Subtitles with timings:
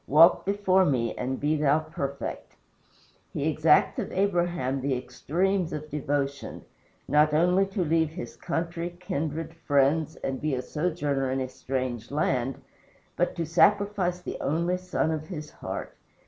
[0.07, 2.55] Walk before me and be thou perfect."
[3.31, 6.65] He exacts of Abraham the extremes of devotion
[7.07, 12.09] not only to leave his country, kindred, friends, and be a sojourner in a strange
[12.09, 12.59] land,
[13.15, 15.95] but to sacrifice the only son of his heart.